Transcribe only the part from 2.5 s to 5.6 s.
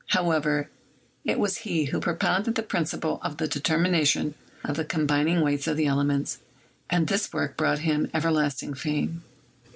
the principle of the determination of the combining